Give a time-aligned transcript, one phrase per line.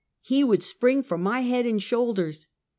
[0.23, 2.47] He would spring for my head and shoulders.